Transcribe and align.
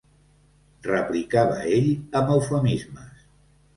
Replicava 1.03 1.59
ell 1.75 1.91
amb 2.21 2.33
eufemismes 2.39 3.25